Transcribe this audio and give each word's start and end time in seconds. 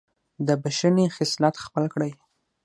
د 0.47 0.49
بښنې 0.61 1.05
خصلت 1.15 1.55
خپل 1.65 1.85
کړئ. 1.93 2.11